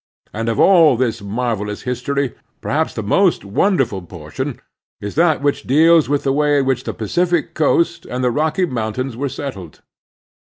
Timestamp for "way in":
6.33-6.65